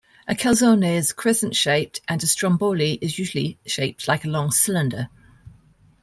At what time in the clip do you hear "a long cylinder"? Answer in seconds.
4.25-5.09